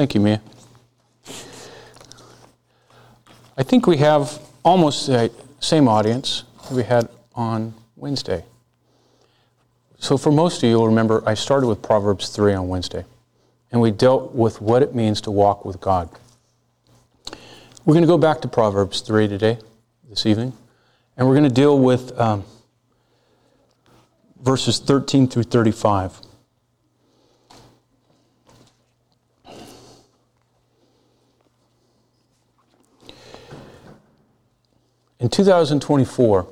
[0.00, 0.40] Thank you, Mia.
[3.58, 8.42] I think we have almost the same audience we had on Wednesday.
[9.98, 13.04] So, for most of you, you'll remember I started with Proverbs 3 on Wednesday,
[13.72, 16.08] and we dealt with what it means to walk with God.
[17.84, 19.58] We're going to go back to Proverbs 3 today,
[20.08, 20.54] this evening,
[21.18, 22.44] and we're going to deal with um,
[24.40, 26.22] verses 13 through 35.
[35.20, 36.48] In 2024,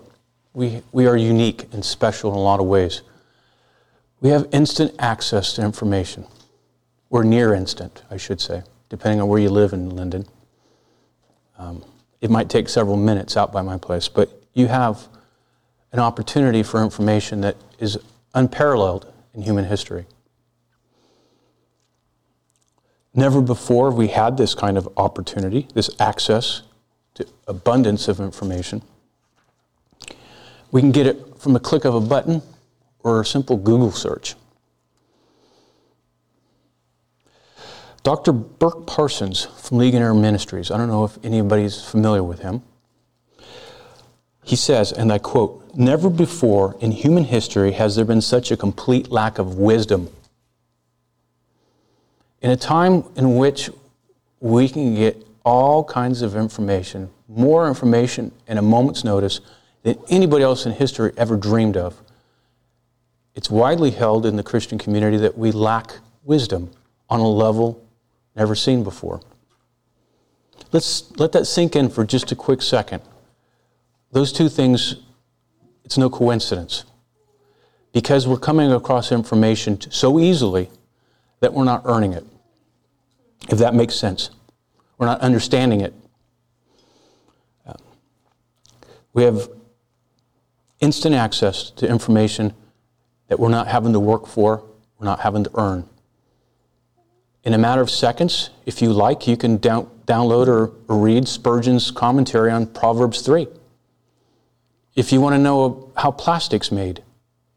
[0.52, 3.00] we, we are unique and special in a lot of ways.
[4.20, 6.26] We have instant access to information,
[7.08, 10.26] or near instant, I should say, depending on where you live in Linden.
[11.58, 11.82] Um,
[12.20, 15.08] it might take several minutes out by my place, but you have
[15.92, 17.98] an opportunity for information that is
[18.34, 20.04] unparalleled in human history.
[23.14, 26.62] Never before have we had this kind of opportunity, this access
[27.46, 28.82] abundance of information.
[30.70, 32.42] We can get it from a click of a button
[33.00, 34.34] or a simple Google search.
[38.02, 38.32] Dr.
[38.32, 42.62] Burk Parsons from Ligonier Ministries, I don't know if anybody's familiar with him.
[44.42, 48.56] He says, and I quote, Never before in human history has there been such a
[48.56, 50.08] complete lack of wisdom.
[52.40, 53.68] In a time in which
[54.40, 59.40] we can get all kinds of information, more information in a moment's notice
[59.82, 62.02] than anybody else in history ever dreamed of,
[63.34, 66.70] it's widely held in the Christian community that we lack wisdom
[67.08, 67.82] on a level
[68.36, 69.22] never seen before.
[70.70, 73.00] Let's let that sink in for just a quick second.
[74.12, 74.96] Those two things,
[75.82, 76.84] it's no coincidence.
[77.94, 80.68] Because we're coming across information so easily
[81.40, 82.26] that we're not earning it.
[83.48, 84.28] If that makes sense.
[84.98, 85.94] We're not understanding it.
[87.66, 87.74] Uh,
[89.12, 89.48] we have
[90.80, 92.52] instant access to information
[93.28, 94.64] that we're not having to work for,
[94.98, 95.88] we're not having to earn.
[97.44, 101.28] In a matter of seconds, if you like, you can down, download or, or read
[101.28, 103.46] Spurgeon's commentary on Proverbs 3.
[104.96, 107.04] If you want to know how plastic's made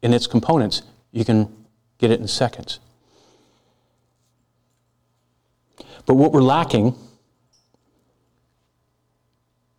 [0.00, 1.52] in its components, you can
[1.98, 2.78] get it in seconds.
[6.06, 6.94] But what we're lacking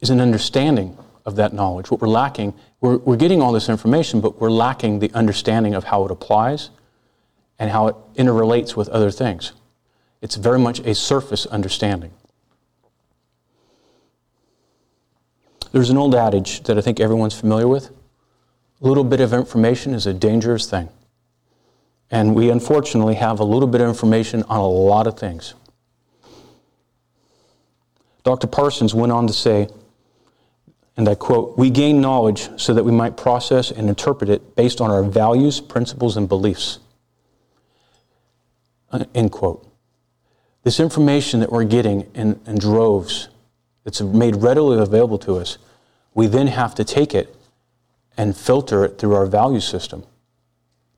[0.03, 1.89] is an understanding of that knowledge.
[1.89, 5.85] What we're lacking, we're, we're getting all this information, but we're lacking the understanding of
[5.85, 6.69] how it applies
[7.57, 9.53] and how it interrelates with other things.
[10.21, 12.11] It's very much a surface understanding.
[15.71, 17.89] There's an old adage that I think everyone's familiar with
[18.81, 20.89] a little bit of information is a dangerous thing.
[22.11, 25.53] And we unfortunately have a little bit of information on a lot of things.
[28.25, 28.47] Dr.
[28.47, 29.69] Parsons went on to say,
[30.95, 34.81] and I quote, We gain knowledge so that we might process and interpret it based
[34.81, 36.79] on our values, principles, and beliefs.
[38.91, 39.67] Uh, end quote.
[40.63, 43.29] This information that we're getting in, in droves,
[43.83, 45.57] that's made readily available to us,
[46.13, 47.35] we then have to take it
[48.15, 50.03] and filter it through our value system,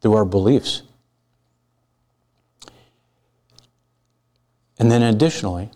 [0.01, 0.83] through our beliefs.
[4.77, 5.71] And then additionally,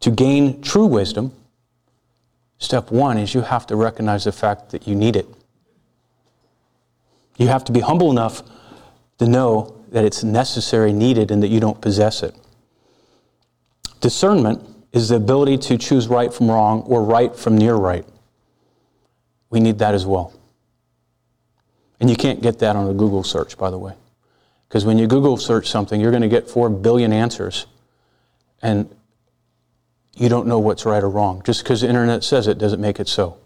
[0.00, 1.32] to gain true wisdom,
[2.62, 5.26] Step one is you have to recognize the fact that you need it.
[7.36, 8.44] You have to be humble enough
[9.18, 12.36] to know that it's necessary, needed, and that you don't possess it.
[14.00, 14.62] Discernment
[14.92, 18.06] is the ability to choose right from wrong or right from near right.
[19.50, 20.32] We need that as well.
[21.98, 23.94] And you can't get that on a Google search, by the way.
[24.68, 27.66] Because when you Google search something, you're going to get 4 billion answers.
[28.62, 28.88] And
[30.14, 31.42] you don't know what's right or wrong.
[31.44, 33.38] Just because the internet says it doesn't make it so.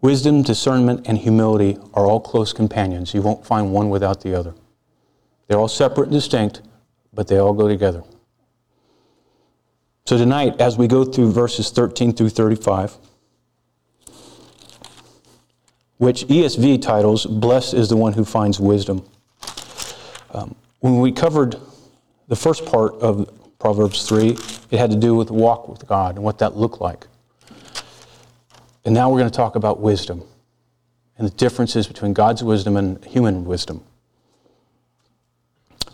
[0.00, 3.12] Wisdom, discernment, and humility are all close companions.
[3.12, 4.54] You won't find one without the other.
[5.46, 6.62] They're all separate and distinct,
[7.12, 8.02] but they all go together.
[10.06, 12.96] So tonight, as we go through verses 13 through 35,
[15.98, 19.04] which ESV titles, Blessed is the one who finds wisdom.
[20.32, 21.56] Um, when we covered
[22.28, 23.28] the first part of
[23.60, 24.30] Proverbs 3,
[24.70, 27.06] it had to do with walk with God and what that looked like.
[28.86, 30.24] And now we're going to talk about wisdom
[31.18, 33.84] and the differences between God's wisdom and human wisdom.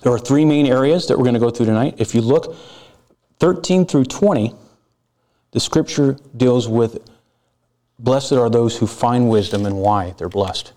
[0.03, 1.97] There are three main areas that we're going to go through tonight.
[1.99, 2.55] If you look
[3.41, 4.55] 13 through 20,
[5.51, 6.99] the scripture deals with
[7.99, 10.73] blessed are those who find wisdom and why they're blessed.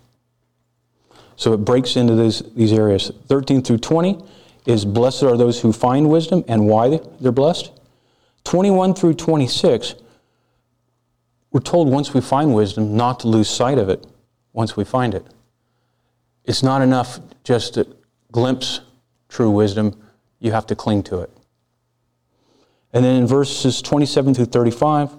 [1.36, 3.12] So it breaks into these, these areas.
[3.28, 4.24] 13 through 20
[4.66, 7.72] is blessed are those who find wisdom and why they're blessed.
[8.44, 9.96] 21 through 26,
[11.52, 14.06] we're told once we find wisdom not to lose sight of it
[14.54, 15.26] once we find it.
[16.46, 17.88] It's not enough just to
[18.32, 18.82] glimpse
[19.28, 20.00] true wisdom,
[20.40, 21.32] you have to cling to it.
[22.92, 25.16] And then in verses 27 through 35,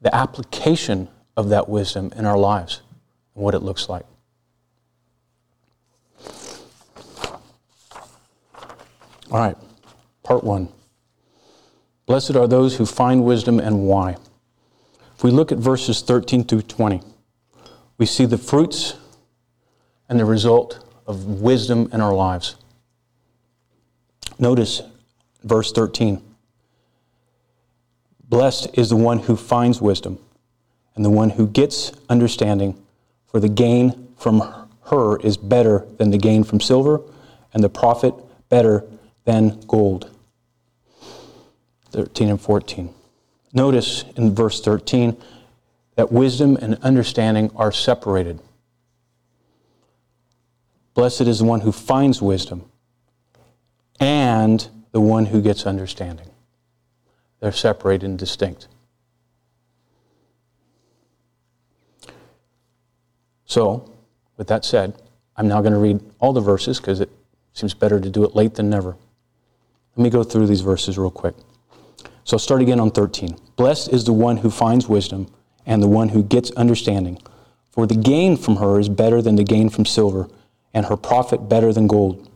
[0.00, 2.82] the application of that wisdom in our lives
[3.34, 4.04] and what it looks like.
[9.30, 9.56] All right,
[10.24, 10.68] part one.
[12.06, 14.16] Blessed are those who find wisdom and why.
[15.16, 17.00] If we look at verses 13 through 20,
[17.98, 18.94] we see the fruits
[20.08, 22.56] and the result of wisdom in our lives.
[24.40, 24.82] Notice
[25.44, 26.20] verse 13.
[28.28, 30.18] Blessed is the one who finds wisdom
[30.96, 32.80] and the one who gets understanding,
[33.26, 37.00] for the gain from her is better than the gain from silver,
[37.54, 38.12] and the profit
[38.48, 38.84] better
[39.30, 40.10] than gold.
[41.92, 42.92] 13 and 14.
[43.52, 45.16] Notice in verse 13
[45.94, 48.40] that wisdom and understanding are separated.
[50.94, 52.68] Blessed is the one who finds wisdom
[54.00, 56.28] and the one who gets understanding.
[57.38, 58.66] They're separated and distinct.
[63.44, 63.92] So,
[64.36, 65.00] with that said,
[65.36, 67.10] I'm now going to read all the verses because it
[67.52, 68.96] seems better to do it late than never.
[69.96, 71.34] Let me go through these verses real quick.
[72.24, 73.36] So I'll start again on 13.
[73.56, 75.26] Blessed is the one who finds wisdom
[75.66, 77.20] and the one who gets understanding.
[77.70, 80.28] For the gain from her is better than the gain from silver,
[80.72, 82.28] and her profit better than gold.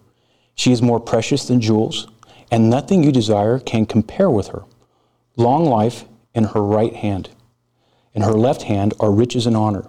[0.55, 2.09] She is more precious than jewels,
[2.51, 4.65] and nothing you desire can compare with her.
[5.37, 6.05] Long life
[6.35, 7.31] in her right hand.
[8.15, 9.89] In her left hand are riches and honor.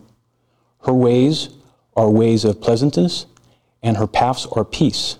[0.85, 1.49] Her ways
[1.95, 3.25] are ways of pleasantness,
[3.83, 5.17] and her paths are peace.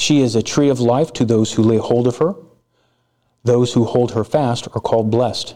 [0.00, 2.34] She is a tree of life to those who lay hold of her.
[3.44, 5.54] Those who hold her fast are called blessed.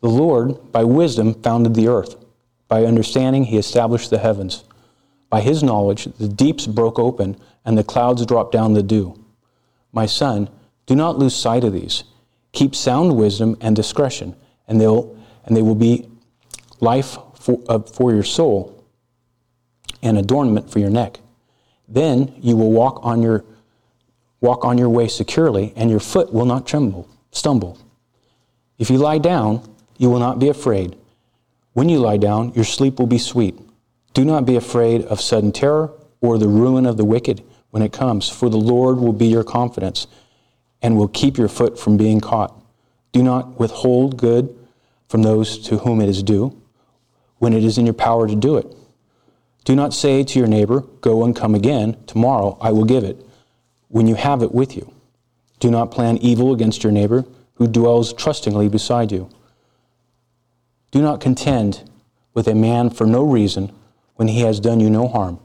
[0.00, 2.16] The Lord, by wisdom, founded the earth.
[2.68, 4.64] By understanding, he established the heavens.
[5.28, 7.36] By his knowledge, the deeps broke open,
[7.66, 9.22] and the clouds dropped down the dew.
[9.92, 10.48] My son,
[10.86, 12.04] do not lose sight of these.
[12.52, 14.34] Keep sound wisdom and discretion,
[14.66, 15.14] and, they'll,
[15.44, 16.08] and they will be
[16.80, 18.86] life for, uh, for your soul
[20.02, 21.18] and adornment for your neck.
[21.88, 23.44] Then you will walk on your
[24.40, 27.78] walk on your way securely, and your foot will not tremble, stumble.
[28.76, 29.62] If you lie down,
[29.98, 30.96] you will not be afraid.
[31.74, 33.56] When you lie down, your sleep will be sweet.
[34.14, 37.92] Do not be afraid of sudden terror or the ruin of the wicked when it
[37.92, 40.06] comes, for the Lord will be your confidence
[40.82, 42.54] and will keep your foot from being caught.
[43.12, 44.54] Do not withhold good
[45.08, 46.60] from those to whom it is due
[47.38, 48.66] when it is in your power to do it.
[49.64, 53.24] Do not say to your neighbor, Go and come again, tomorrow I will give it,
[53.88, 54.92] when you have it with you.
[55.60, 57.24] Do not plan evil against your neighbor
[57.54, 59.30] who dwells trustingly beside you.
[60.90, 61.88] Do not contend
[62.34, 63.72] with a man for no reason
[64.16, 65.38] when he has done you no harm.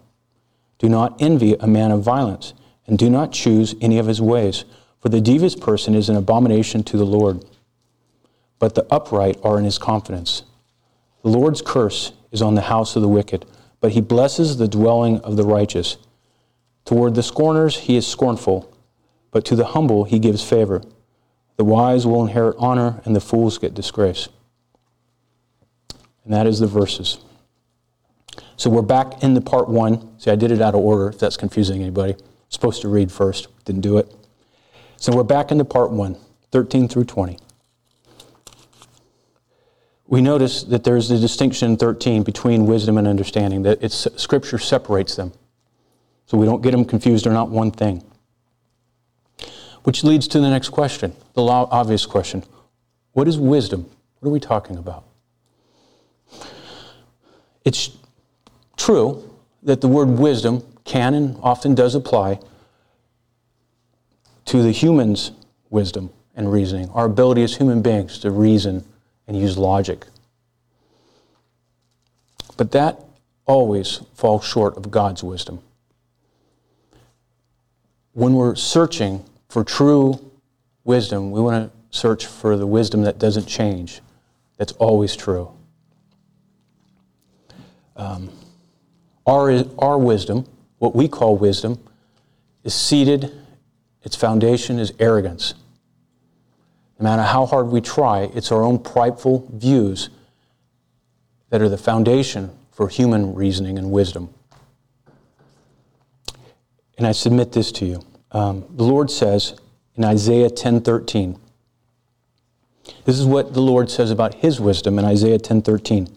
[0.79, 2.53] Do not envy a man of violence,
[2.85, 4.65] and do not choose any of his ways
[4.99, 7.45] for the devious person is an abomination to the Lord,
[8.59, 10.43] but the upright are in his confidence.
[11.23, 13.45] The Lord's curse is on the house of the wicked,
[13.79, 15.97] but he blesses the dwelling of the righteous.
[16.85, 18.73] Toward the scorners he is scornful,
[19.31, 20.81] but to the humble he gives favor.
[21.57, 24.29] The wise will inherit honor, and the fools get disgrace.
[26.23, 27.19] And that is the verses.
[28.57, 30.19] So we're back in the part one.
[30.19, 32.13] See, I did it out of order, if that's confusing anybody.
[32.13, 34.13] I'm supposed to read first, didn't do it.
[34.97, 36.17] So we're back into part one,
[36.51, 37.37] 13 through 20.
[40.07, 44.57] We notice that there's a distinction in 13 between wisdom and understanding, that it's, Scripture
[44.57, 45.33] separates them.
[46.27, 48.03] So we don't get them confused, they're not one thing.
[49.83, 52.43] Which leads to the next question, the obvious question
[53.13, 53.89] What is wisdom?
[54.19, 55.03] What are we talking about?
[57.63, 57.91] It's
[58.77, 59.29] true
[59.63, 62.39] that the word wisdom can and often does apply
[64.45, 65.31] to the human's
[65.69, 68.85] wisdom and reasoning, our ability as human beings to reason
[69.27, 70.05] and use logic.
[72.55, 73.03] But that
[73.45, 75.59] always falls short of God's wisdom.
[78.13, 80.31] When we're searching for true
[80.83, 84.01] wisdom, we want to search for the wisdom that doesn't change,
[84.57, 85.51] that's always true.
[87.95, 88.29] Um,
[89.25, 90.45] our, our wisdom,
[90.79, 91.79] what we call wisdom,
[92.63, 93.31] is seated
[94.03, 95.53] its foundation is arrogance.
[96.99, 100.09] No matter how hard we try, it's our own prideful views
[101.49, 104.29] that are the foundation for human reasoning and wisdom.
[106.97, 108.03] and I submit this to you.
[108.31, 109.53] Um, the Lord says
[109.95, 111.37] in Isaiah 10:13.
[113.05, 116.09] This is what the Lord says about his wisdom in Isaiah 10:13.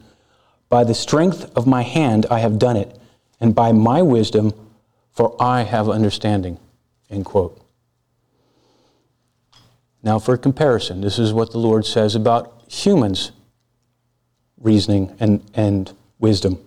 [0.69, 2.97] By the strength of my hand I have done it,
[3.39, 4.53] and by my wisdom,
[5.11, 6.57] for I have understanding.
[7.11, 7.60] End quote.
[10.03, 13.31] Now, for comparison, this is what the Lord says about humans'
[14.59, 16.59] reasoning and, and wisdom.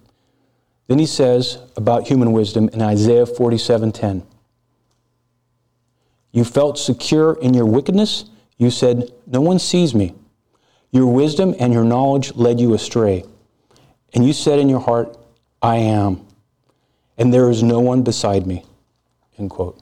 [0.87, 4.23] Then he says about human wisdom in Isaiah 47:10.
[6.33, 8.25] You felt secure in your wickedness.
[8.59, 10.15] You said, No one sees me.
[10.91, 13.25] Your wisdom and your knowledge led you astray.
[14.13, 15.17] And you said in your heart,
[15.63, 16.27] I am,
[17.17, 18.65] and there is no one beside me.
[19.39, 19.81] End quote.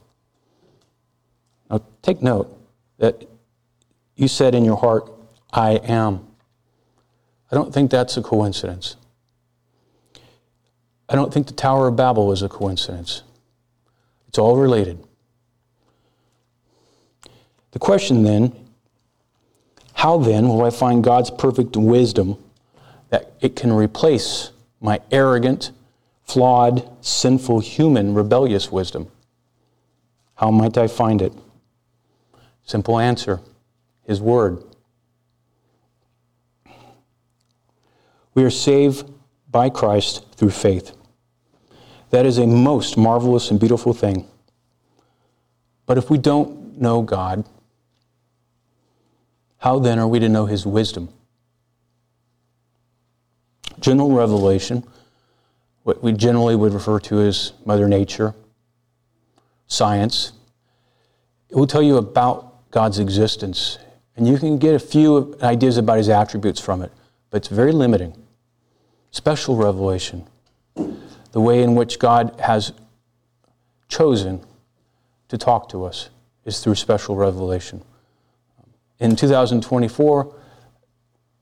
[1.69, 2.55] Now take note
[2.97, 3.27] that
[4.15, 5.11] you said in your heart,
[5.51, 6.25] I am.
[7.51, 8.95] I don't think that's a coincidence.
[11.09, 13.23] I don't think the Tower of Babel is a coincidence.
[14.27, 15.03] It's all related.
[17.71, 18.53] The question then
[19.93, 22.37] how then will I find God's perfect wisdom
[23.09, 24.51] that it can replace
[24.81, 25.71] my arrogant,
[26.25, 29.07] flawed, sinful, human, rebellious wisdom?
[30.35, 31.31] How might I find it?
[32.65, 33.39] Simple answer
[34.05, 34.63] His Word.
[38.33, 39.09] We are saved
[39.49, 40.95] by Christ through faith.
[42.09, 44.27] That is a most marvelous and beautiful thing.
[45.85, 47.45] But if we don't know God,
[49.57, 51.09] how then are we to know His wisdom?
[53.79, 54.83] General revelation,
[55.83, 58.33] what we generally would refer to as Mother Nature,
[59.67, 60.33] science,
[61.49, 63.77] it will tell you about God's existence.
[64.15, 66.91] And you can get a few ideas about His attributes from it,
[67.29, 68.15] but it's very limiting
[69.13, 70.27] special revelation,
[71.31, 72.73] the way in which God has
[73.87, 74.43] chosen
[75.29, 76.09] to talk to us
[76.45, 77.83] is through special revelation.
[78.99, 80.35] In 2024,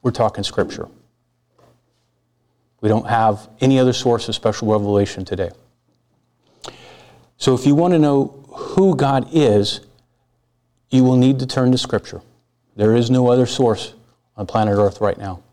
[0.01, 0.89] we're talking Scripture.
[2.81, 5.51] We don't have any other source of special revelation today.
[7.37, 9.79] So, if you want to know who God is,
[10.89, 12.21] you will need to turn to Scripture.
[12.75, 13.93] There is no other source
[14.37, 15.43] on planet Earth right now.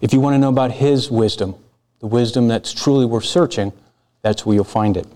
[0.00, 1.54] If you want to know about His wisdom,
[2.00, 3.72] the wisdom that's truly worth searching,
[4.22, 5.06] that's where you'll find it.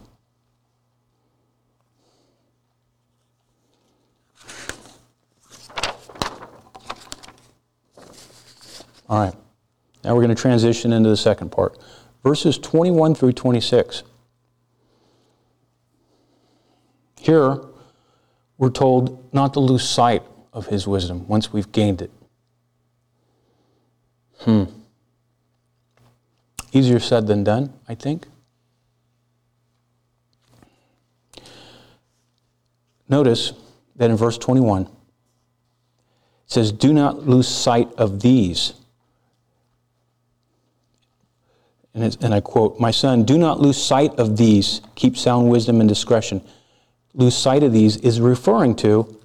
[9.09, 9.35] All right.
[10.03, 11.79] Now we're going to transition into the second part.
[12.23, 14.03] Verses 21 through 26.
[17.21, 17.59] Here,
[18.59, 20.23] we're told not to lose sight
[20.53, 22.11] of his wisdom once we've gained it.
[24.41, 24.65] Hmm.
[26.73, 28.27] Easier said than done, I think.
[33.09, 33.53] Notice
[33.97, 34.89] that in verse 21, it
[36.47, 38.75] says, Do not lose sight of these.
[41.95, 44.83] And, and, I quote, My son, do not lose sight of these.
[44.97, 46.45] Keep sound wisdom and discretion.
[47.17, 49.19] Lose sight of these is referring to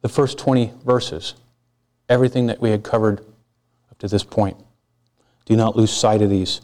[0.00, 1.34] the first 20 verses,
[2.08, 3.20] everything that we had covered
[3.90, 4.56] up to this point.
[5.44, 6.62] Do not lose sight of these.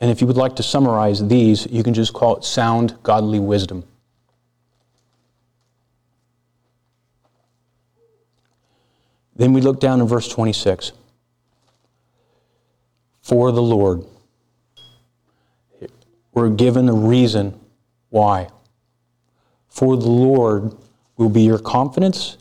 [0.00, 3.40] And if you would like to summarize these, you can just call it sound godly
[3.40, 3.84] wisdom.
[9.36, 10.92] Then we look down in verse 26.
[13.20, 14.04] For the Lord.
[16.38, 17.58] We're given a reason
[18.10, 18.50] why.
[19.66, 20.72] For the Lord
[21.16, 22.36] will be your confidence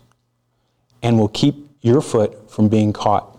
[1.02, 3.36] and will keep your foot from being caught.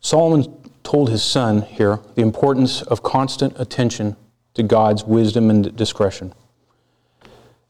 [0.00, 0.46] Solomon
[0.82, 4.16] told his son here the importance of constant attention
[4.54, 6.32] to God's wisdom and discretion.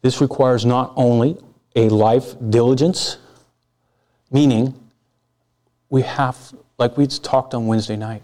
[0.03, 1.39] This requires not only
[1.75, 3.17] a life diligence,
[4.31, 4.77] meaning
[5.91, 8.23] we have, like we talked on Wednesday night,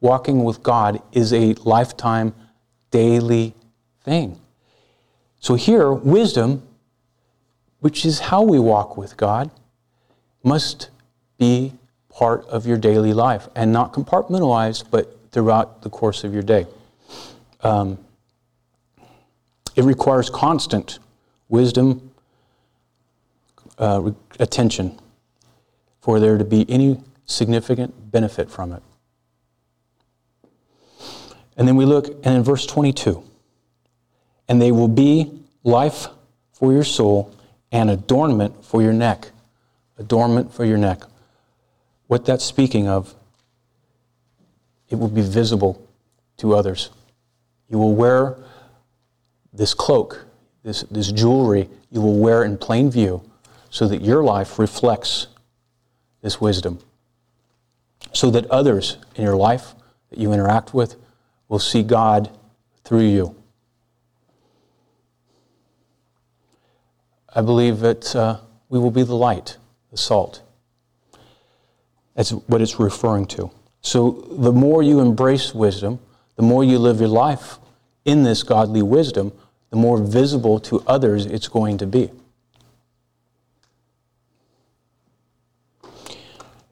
[0.00, 2.34] walking with God is a lifetime,
[2.90, 3.54] daily
[4.04, 4.38] thing.
[5.40, 6.62] So here, wisdom,
[7.80, 9.50] which is how we walk with God,
[10.44, 10.90] must
[11.38, 11.72] be
[12.10, 16.66] part of your daily life and not compartmentalized, but throughout the course of your day.
[17.62, 17.98] Um,
[19.74, 20.98] it requires constant
[21.48, 22.10] wisdom,
[23.78, 24.98] uh, attention
[26.00, 28.82] for there to be any significant benefit from it.
[31.56, 33.22] And then we look, and in verse 22,
[34.48, 35.32] and they will be
[35.64, 36.08] life
[36.52, 37.34] for your soul
[37.72, 39.30] and adornment for your neck.
[39.98, 41.02] adornment for your neck.
[42.06, 43.14] What that's speaking of,
[44.90, 45.88] it will be visible
[46.36, 46.90] to others.
[47.70, 48.36] You will wear
[49.54, 50.26] this cloak,
[50.62, 53.22] this, this jewelry, you will wear in plain view
[53.70, 55.28] so that your life reflects
[56.20, 56.78] this wisdom.
[58.12, 59.74] So that others in your life
[60.10, 60.96] that you interact with
[61.48, 62.30] will see God
[62.84, 63.34] through you.
[67.34, 69.58] I believe that uh, we will be the light,
[69.90, 70.42] the salt.
[72.14, 73.50] That's what it's referring to.
[73.82, 76.00] So the more you embrace wisdom,
[76.36, 77.58] the more you live your life
[78.04, 79.32] in this godly wisdom,
[79.70, 82.10] the more visible to others it's going to be.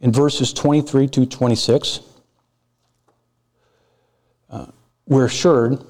[0.04, 2.00] In verses 23 to 26,
[4.50, 4.66] uh,
[5.06, 5.82] we're assured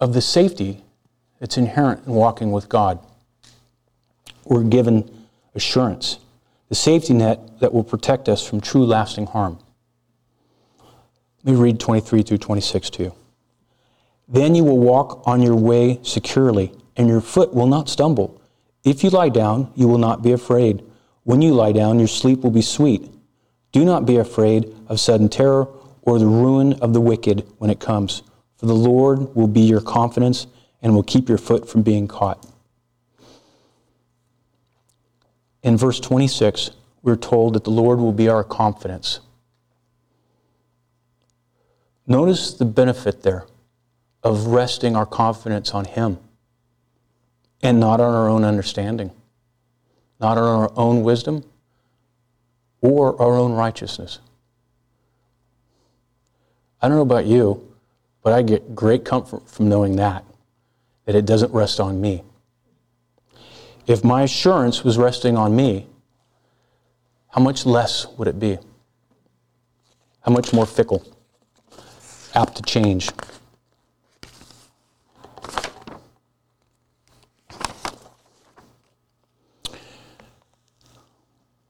[0.00, 0.82] of the safety
[1.38, 2.98] that's inherent in walking with God.
[4.44, 5.08] We're given
[5.54, 6.18] assurance,
[6.68, 9.60] the safety net that will protect us from true lasting harm.
[11.44, 13.14] Let me read 23 through 26 to you.
[14.26, 18.42] Then you will walk on your way securely, and your foot will not stumble.
[18.82, 20.82] If you lie down, you will not be afraid.
[21.28, 23.06] When you lie down, your sleep will be sweet.
[23.72, 25.68] Do not be afraid of sudden terror
[26.00, 28.22] or the ruin of the wicked when it comes,
[28.56, 30.46] for the Lord will be your confidence
[30.80, 32.46] and will keep your foot from being caught.
[35.62, 36.70] In verse 26,
[37.02, 39.20] we're told that the Lord will be our confidence.
[42.06, 43.44] Notice the benefit there
[44.22, 46.20] of resting our confidence on Him
[47.60, 49.10] and not on our own understanding,
[50.20, 51.44] not on our own wisdom
[52.80, 54.18] or our own righteousness.
[56.80, 57.74] I don't know about you,
[58.22, 60.24] but I get great comfort from knowing that
[61.08, 62.22] that it doesn't rest on me.
[63.86, 65.86] If my assurance was resting on me,
[67.30, 68.58] how much less would it be?
[70.20, 71.02] How much more fickle,
[72.34, 73.08] apt to change?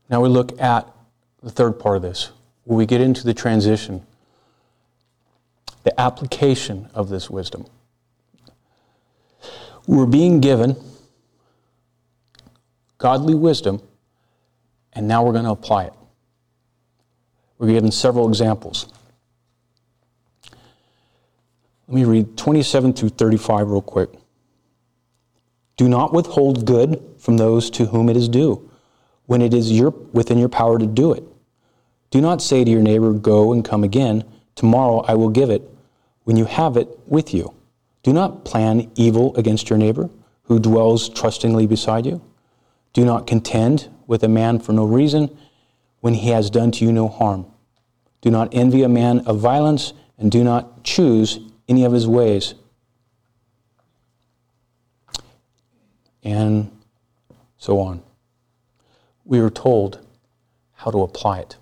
[0.08, 0.88] Now we look at
[1.42, 2.30] the third part of this,
[2.64, 4.06] we get into the transition,
[5.84, 7.66] the application of this wisdom.
[9.86, 10.76] We're being given
[12.98, 13.80] godly wisdom,
[14.92, 15.92] and now we're going to apply it.
[17.58, 18.86] We're given several examples.
[21.86, 24.10] Let me read 27 through 35 real quick.
[25.76, 28.67] Do not withhold good from those to whom it is due,
[29.28, 31.22] when it is your, within your power to do it.
[32.10, 34.24] Do not say to your neighbor, Go and come again.
[34.54, 35.62] Tomorrow I will give it,
[36.24, 37.54] when you have it with you.
[38.02, 40.08] Do not plan evil against your neighbor
[40.44, 42.22] who dwells trustingly beside you.
[42.94, 45.36] Do not contend with a man for no reason
[46.00, 47.44] when he has done to you no harm.
[48.22, 51.38] Do not envy a man of violence, and do not choose
[51.68, 52.54] any of his ways.
[56.24, 56.70] And
[57.58, 58.02] so on.
[59.28, 60.00] We are told
[60.72, 61.56] how to apply it.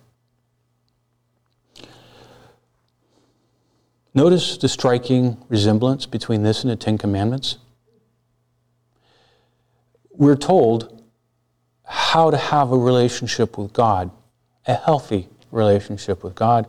[4.14, 7.58] Notice the striking resemblance between this and the Ten Commandments.
[10.12, 11.02] We're told
[11.82, 14.12] how to have a relationship with God,
[14.66, 16.68] a healthy relationship with God,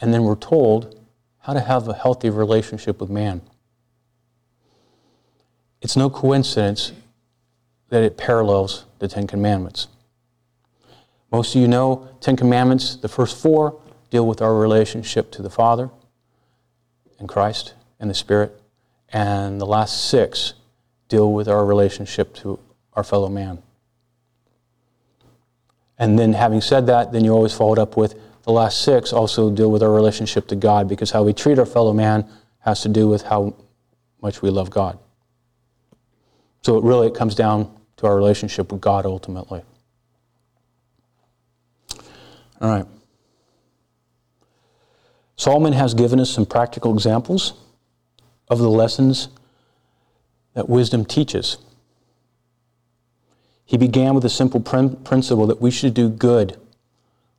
[0.00, 1.00] and then we're told
[1.40, 3.42] how to have a healthy relationship with man.
[5.82, 6.92] It's no coincidence
[7.88, 9.88] that it parallels the Ten Commandments.
[11.30, 15.50] Most of you know Ten Commandments, the first four deal with our relationship to the
[15.50, 15.90] Father
[17.18, 18.60] and Christ and the Spirit,
[19.10, 20.54] and the last six
[21.08, 22.58] deal with our relationship to
[22.94, 23.62] our fellow man.
[25.98, 28.14] And then, having said that, then you always follow it up with
[28.48, 31.66] the last six also deal with our relationship to God because how we treat our
[31.66, 32.26] fellow man
[32.60, 33.54] has to do with how
[34.22, 34.98] much we love God.
[36.62, 39.62] So it really it comes down to our relationship with God ultimately.
[42.60, 42.86] All right.
[45.36, 47.52] Solomon has given us some practical examples
[48.48, 49.28] of the lessons
[50.54, 51.58] that wisdom teaches.
[53.64, 56.58] He began with a simple principle that we should do good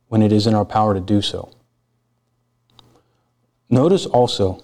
[0.08, 1.52] when it is in our power to do so.
[3.68, 4.62] Notice also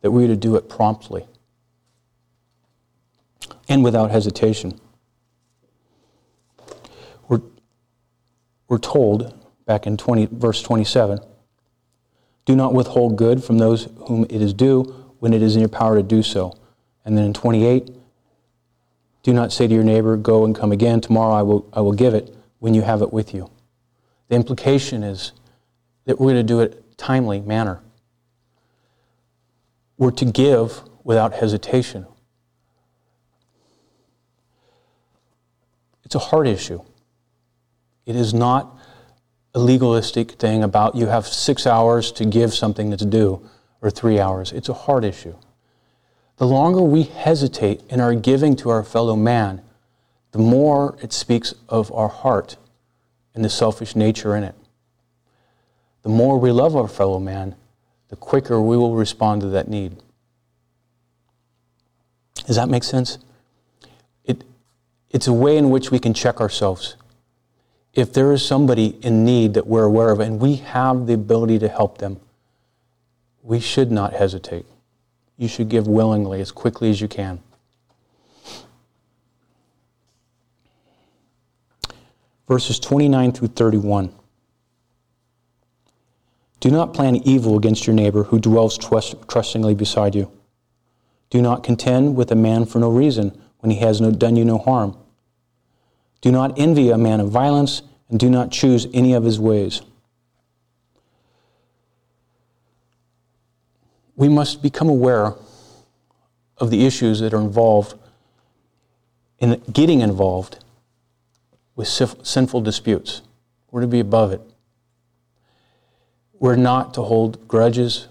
[0.00, 1.26] that we are to do it promptly
[3.68, 4.80] and without hesitation.
[8.68, 9.34] We're told
[9.66, 11.18] back in 20, verse 27
[12.46, 14.84] do not withhold good from those whom it is due
[15.18, 16.56] when it is in your power to do so.
[17.04, 17.90] And then in 28,
[19.24, 21.00] Do not say to your neighbor, Go and come again.
[21.00, 23.50] Tomorrow I will, I will give it when you have it with you.
[24.28, 25.32] The implication is
[26.04, 27.80] that we're going to do it timely manner.
[29.98, 32.06] We're to give without hesitation.
[36.04, 36.80] It's a hard issue.
[38.06, 38.78] It is not
[39.54, 43.46] a legalistic thing about you have six hours to give something that's due
[43.82, 44.52] or three hours.
[44.52, 45.34] It's a heart issue.
[46.36, 49.62] The longer we hesitate in our giving to our fellow man,
[50.32, 52.56] the more it speaks of our heart
[53.34, 54.54] and the selfish nature in it.
[56.02, 57.56] The more we love our fellow man,
[58.08, 59.96] the quicker we will respond to that need.
[62.46, 63.18] Does that make sense?
[64.24, 64.44] It,
[65.10, 66.96] it's a way in which we can check ourselves.
[67.96, 71.58] If there is somebody in need that we're aware of and we have the ability
[71.60, 72.20] to help them,
[73.42, 74.66] we should not hesitate.
[75.38, 77.42] You should give willingly as quickly as you can.
[82.46, 84.12] Verses 29 through 31.
[86.60, 90.30] Do not plan evil against your neighbor who dwells trust- trustingly beside you.
[91.30, 94.44] Do not contend with a man for no reason when he has no, done you
[94.44, 94.96] no harm.
[96.26, 99.80] Do not envy a man of violence, and do not choose any of his ways.
[104.16, 105.34] We must become aware
[106.58, 107.94] of the issues that are involved
[109.38, 110.64] in getting involved
[111.76, 113.22] with sinful disputes.
[113.70, 114.40] We're to be above it.
[116.40, 118.08] We're not to hold grudges.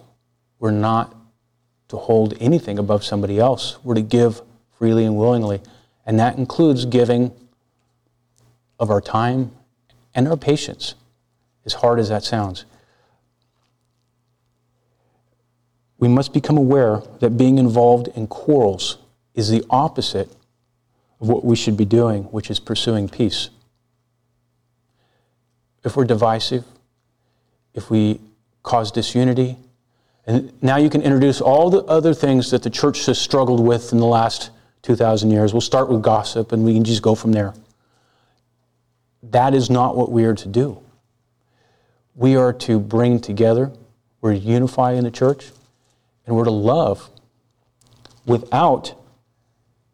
[0.60, 1.14] We're not
[1.90, 3.78] to hold anything above somebody else.
[3.84, 4.42] We're to give
[4.80, 5.60] freely and willingly.
[6.06, 7.34] And that includes giving
[8.80, 9.52] of our time
[10.14, 10.96] and our patience,
[11.66, 12.66] as hard as that sounds.
[15.98, 18.98] We must become aware that being involved in quarrels
[19.34, 20.30] is the opposite
[21.22, 23.50] of what we should be doing, which is pursuing peace.
[25.84, 26.66] If we're divisive,
[27.74, 28.20] if we
[28.64, 29.58] cause disunity,
[30.28, 33.92] and now you can introduce all the other things that the church has struggled with
[33.92, 34.50] in the last
[34.82, 35.54] 2,000 years.
[35.54, 37.54] We'll start with gossip and we can just go from there.
[39.32, 40.82] That is not what we are to do.
[42.16, 43.72] We are to bring together,
[44.22, 45.52] we're to unify in the church,
[46.26, 47.10] and we're to love
[48.26, 48.96] without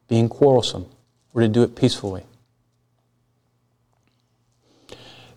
[0.08, 0.86] being quarrelsome.
[1.34, 2.24] We're to do it peacefully.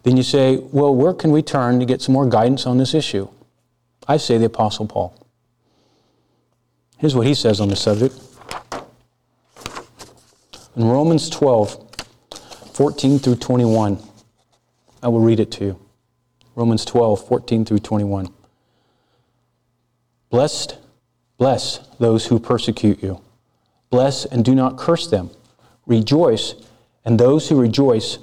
[0.02, 2.92] Then you say, well, where can we turn to get some more guidance on this
[2.92, 3.28] issue?
[4.07, 5.14] I say the Apostle Paul.
[6.98, 8.14] Here's what he says on the subject.
[10.76, 11.83] In Romans 12,
[12.74, 14.02] 14 through 21,
[15.00, 15.80] I will read it to you.
[16.56, 18.34] Romans 12, 14 through 21.
[20.28, 20.78] Blessed,
[21.38, 23.20] bless those who persecute you.
[23.90, 25.30] Bless and do not curse them.
[25.87, 26.56] Rejoice,
[27.04, 28.18] and those who rejoice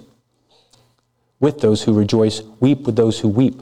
[1.39, 3.61] with those who rejoice, weep with those who weep.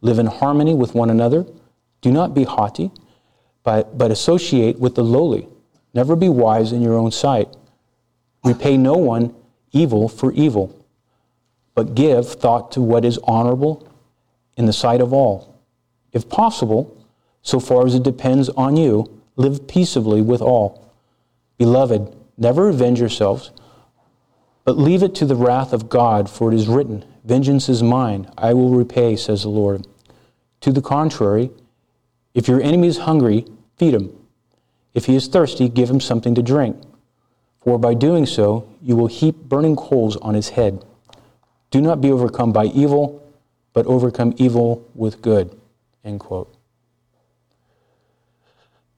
[0.00, 1.44] Live in harmony with one another.
[2.02, 2.92] Do not be haughty,
[3.64, 5.48] but, but associate with the lowly.
[5.92, 7.48] Never be wise in your own sight.
[8.44, 9.34] Repay no one
[9.72, 10.84] evil for evil,
[11.74, 13.88] but give thought to what is honorable
[14.56, 15.60] in the sight of all.
[16.12, 16.96] If possible,
[17.42, 20.92] so far as it depends on you, live peaceably with all.
[21.58, 23.52] Beloved, never revenge yourselves,
[24.64, 28.30] but leave it to the wrath of God, for it is written, Vengeance is mine,
[28.36, 29.86] I will repay, says the Lord.
[30.62, 31.50] To the contrary,
[32.34, 34.16] if your enemy is hungry, feed him.
[34.94, 36.76] If he is thirsty, give him something to drink.
[37.60, 40.84] For by doing so, you will heap burning coals on his head.
[41.70, 43.22] Do not be overcome by evil,
[43.72, 45.58] but overcome evil with good.
[46.04, 46.54] End quote.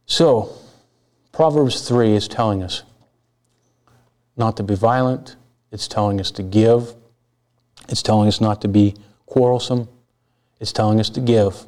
[0.07, 0.55] So,
[1.33, 2.83] Proverbs 3 is telling us
[4.37, 5.37] not to be violent,
[5.71, 6.95] it's telling us to give,
[7.89, 8.95] it's telling us not to be
[9.27, 9.89] quarrelsome,
[10.61, 11.67] it's telling us to give.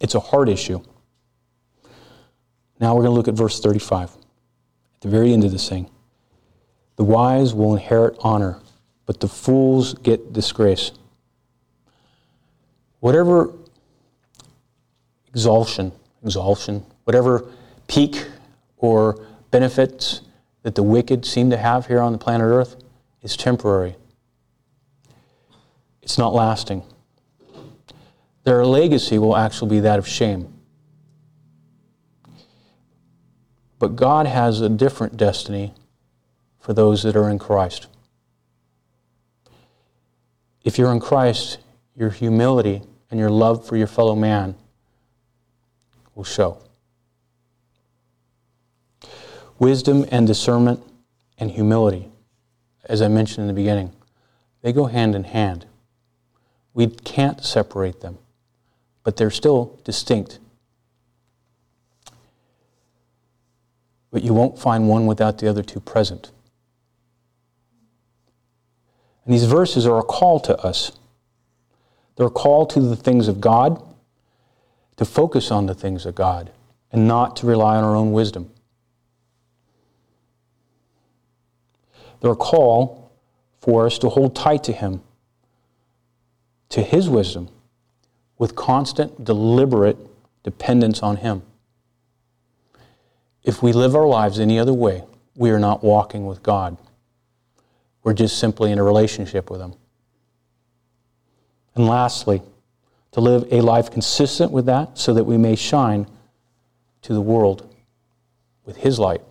[0.00, 0.80] It's a heart issue.
[2.80, 4.23] Now we're going to look at verse 35, at
[5.04, 5.90] the very end of this thing.
[6.96, 8.58] The wise will inherit honor,
[9.04, 10.92] but the fools get disgrace.
[13.00, 13.52] Whatever
[15.28, 17.44] exaltation, exaltation, whatever
[17.86, 18.24] peak
[18.78, 20.22] or benefits
[20.62, 22.76] that the wicked seem to have here on the planet Earth
[23.20, 23.96] is temporary.
[26.00, 26.82] It's not lasting.
[28.44, 30.53] Their legacy will actually be that of shame.
[33.78, 35.74] But God has a different destiny
[36.60, 37.86] for those that are in Christ.
[40.62, 41.58] If you're in Christ,
[41.94, 44.54] your humility and your love for your fellow man
[46.14, 46.58] will show.
[49.58, 50.80] Wisdom and discernment
[51.38, 52.08] and humility,
[52.86, 53.92] as I mentioned in the beginning,
[54.62, 55.66] they go hand in hand.
[56.72, 58.18] We can't separate them,
[59.02, 60.38] but they're still distinct.
[64.14, 66.30] But you won't find one without the other two present.
[69.24, 70.92] And these verses are a call to us.
[72.14, 73.82] They're a call to the things of God,
[74.98, 76.52] to focus on the things of God,
[76.92, 78.52] and not to rely on our own wisdom.
[82.20, 83.10] They're a call
[83.58, 85.02] for us to hold tight to Him,
[86.68, 87.48] to His wisdom,
[88.38, 89.98] with constant, deliberate
[90.44, 91.42] dependence on Him.
[93.44, 95.04] If we live our lives any other way,
[95.36, 96.76] we are not walking with God.
[98.02, 99.74] We're just simply in a relationship with Him.
[101.74, 102.42] And lastly,
[103.12, 106.06] to live a life consistent with that so that we may shine
[107.02, 107.74] to the world
[108.64, 109.22] with His light.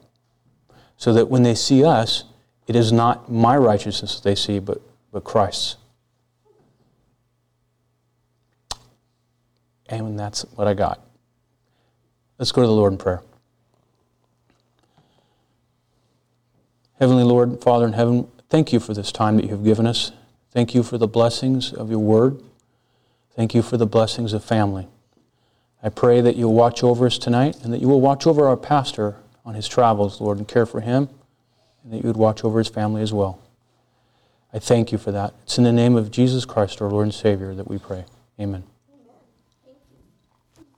[0.97, 2.23] So that when they see us,
[2.67, 5.77] it is not my righteousness that they see, but, but Christ's.
[9.87, 11.01] And that's what I got.
[12.37, 13.21] Let's go to the Lord in prayer.
[17.03, 20.11] Heavenly Lord, Father in heaven, Thank you for this time that you have given us.
[20.51, 22.39] Thank you for the blessings of your word.
[23.35, 24.87] Thank you for the blessings of family.
[25.81, 28.55] I pray that you'll watch over us tonight and that you will watch over our
[28.55, 31.09] pastor on his travels, Lord, and care for him,
[31.83, 33.39] and that you would watch over his family as well.
[34.53, 35.33] I thank you for that.
[35.41, 38.05] It's in the name of Jesus Christ, our Lord and Savior, that we pray.
[38.39, 38.63] Amen.